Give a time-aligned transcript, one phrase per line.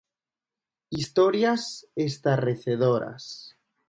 [0.99, 3.53] Historias estarrecedoras.